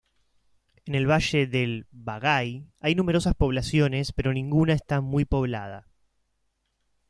En 0.87 0.95
el 0.95 1.05
valle 1.07 1.45
del 1.45 1.85
Vagái 1.91 2.65
hay 2.79 2.95
numerosas 2.95 3.35
poblaciones, 3.35 4.13
pero 4.13 4.33
ninguna 4.33 4.73
está 4.73 4.99
muy 4.99 5.25
poblada. 5.25 5.87